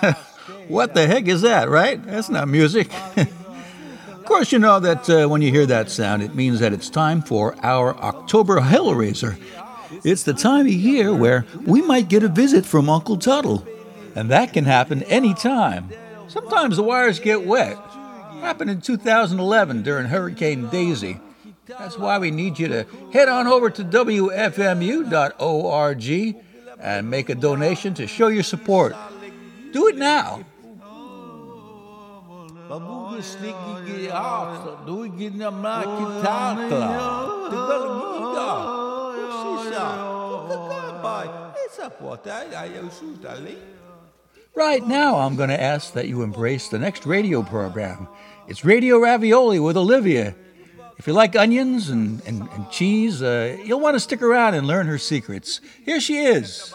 what 0.68 0.94
the 0.94 1.04
heck 1.04 1.26
is 1.26 1.42
that, 1.42 1.68
right? 1.68 2.00
That's 2.04 2.28
not 2.28 2.46
music. 2.46 2.92
of 3.16 4.24
course, 4.24 4.52
you 4.52 4.60
know 4.60 4.78
that 4.78 5.10
uh, 5.10 5.26
when 5.26 5.42
you 5.42 5.50
hear 5.50 5.66
that 5.66 5.90
sound, 5.90 6.22
it 6.22 6.36
means 6.36 6.60
that 6.60 6.72
it's 6.72 6.88
time 6.88 7.22
for 7.22 7.56
our 7.64 7.96
October 7.96 8.60
Hellraiser. 8.60 9.36
It's 10.04 10.22
the 10.22 10.32
time 10.32 10.66
of 10.66 10.72
year 10.72 11.12
where 11.12 11.44
we 11.64 11.82
might 11.82 12.08
get 12.08 12.22
a 12.22 12.28
visit 12.28 12.64
from 12.64 12.88
Uncle 12.88 13.16
Tuttle, 13.16 13.66
and 14.14 14.30
that 14.30 14.52
can 14.52 14.64
happen 14.64 15.02
anytime. 15.04 15.90
Sometimes 16.28 16.76
the 16.76 16.84
wires 16.84 17.18
get 17.18 17.44
wet. 17.44 17.76
Happened 18.42 18.70
in 18.70 18.80
2011 18.80 19.82
during 19.82 20.06
Hurricane 20.06 20.68
Daisy. 20.68 21.18
That's 21.66 21.98
why 21.98 22.18
we 22.18 22.30
need 22.30 22.58
you 22.58 22.68
to 22.68 22.86
head 23.12 23.28
on 23.28 23.46
over 23.46 23.70
to 23.70 23.84
WFMU.org 23.84 24.36
and 26.78 27.10
make 27.10 27.28
a 27.28 27.34
donation 27.34 27.94
to 27.94 28.06
show 28.06 28.28
your 28.28 28.42
support. 28.42 28.94
Do 29.72 29.88
it 29.88 29.96
now. 29.96 30.44
Right 44.54 44.86
now, 44.86 45.18
I'm 45.18 45.36
going 45.36 45.50
to 45.50 45.60
ask 45.60 45.92
that 45.92 46.08
you 46.08 46.22
embrace 46.22 46.68
the 46.68 46.78
next 46.78 47.04
radio 47.04 47.42
program. 47.42 48.08
It's 48.48 48.64
Radio 48.64 48.98
Ravioli 48.98 49.60
with 49.60 49.76
Olivia. 49.76 50.34
If 50.98 51.06
you 51.06 51.12
like 51.12 51.36
onions 51.36 51.90
and, 51.90 52.22
and, 52.26 52.48
and 52.48 52.70
cheese, 52.70 53.22
uh, 53.22 53.58
you'll 53.62 53.80
want 53.80 53.94
to 53.96 54.00
stick 54.00 54.22
around 54.22 54.54
and 54.54 54.66
learn 54.66 54.86
her 54.86 54.98
secrets. 54.98 55.60
Here 55.84 56.00
she 56.00 56.18
is. 56.18 56.74